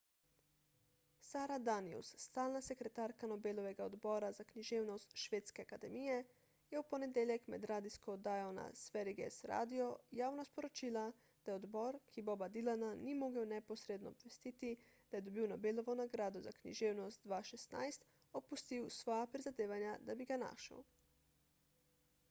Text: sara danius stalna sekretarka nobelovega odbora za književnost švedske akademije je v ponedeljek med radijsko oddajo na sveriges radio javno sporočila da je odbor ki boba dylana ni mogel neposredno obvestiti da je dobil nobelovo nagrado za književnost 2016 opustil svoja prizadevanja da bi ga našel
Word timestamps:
sara 1.25 1.57
danius 1.65 2.07
stalna 2.21 2.61
sekretarka 2.67 3.27
nobelovega 3.31 3.83
odbora 3.89 4.29
za 4.37 4.45
književnost 4.51 5.13
švedske 5.23 5.65
akademije 5.67 6.15
je 6.15 6.79
v 6.79 6.83
ponedeljek 6.93 7.45
med 7.55 7.67
radijsko 7.73 8.11
oddajo 8.15 8.47
na 8.59 8.65
sveriges 8.81 9.37
radio 9.53 9.91
javno 10.21 10.47
sporočila 10.51 11.05
da 11.13 11.51
je 11.51 11.59
odbor 11.61 11.99
ki 12.15 12.25
boba 12.31 12.49
dylana 12.57 12.91
ni 13.03 13.15
mogel 13.21 13.47
neposredno 13.53 14.15
obvestiti 14.17 14.73
da 15.11 15.17
je 15.21 15.27
dobil 15.29 15.49
nobelovo 15.55 15.97
nagrado 16.03 16.43
za 16.49 16.57
književnost 16.63 17.29
2016 17.35 18.11
opustil 18.43 18.89
svoja 19.01 19.31
prizadevanja 19.37 19.97
da 20.09 20.21
bi 20.23 20.31
ga 20.33 20.43
našel 20.49 20.83